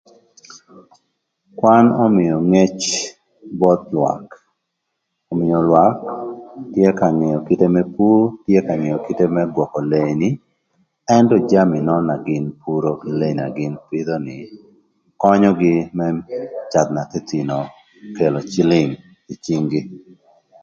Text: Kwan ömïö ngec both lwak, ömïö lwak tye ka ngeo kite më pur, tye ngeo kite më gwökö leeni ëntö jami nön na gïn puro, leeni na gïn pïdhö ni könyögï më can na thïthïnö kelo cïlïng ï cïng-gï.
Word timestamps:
Kwan 1.57 1.85
ömïö 2.05 2.35
ngec 2.51 2.77
both 3.59 3.83
lwak, 3.95 4.27
ömïö 5.31 5.57
lwak 5.67 5.97
tye 6.73 6.89
ka 6.99 7.07
ngeo 7.19 7.39
kite 7.47 7.67
më 7.75 7.81
pur, 7.95 8.21
tye 8.45 8.59
ngeo 8.81 8.97
kite 9.05 9.25
më 9.35 9.43
gwökö 9.53 9.79
leeni 9.91 10.29
ëntö 11.17 11.35
jami 11.49 11.79
nön 11.87 12.03
na 12.09 12.15
gïn 12.25 12.45
puro, 12.61 12.91
leeni 13.19 13.37
na 13.39 13.47
gïn 13.57 13.73
pïdhö 13.89 14.15
ni 14.25 14.35
könyögï 15.21 15.75
më 15.97 16.05
can 16.71 16.87
na 16.95 17.01
thïthïnö 17.11 17.57
kelo 18.17 18.39
cïlïng 18.51 18.91
ï 19.31 19.33
cïng-gï. 19.43 19.81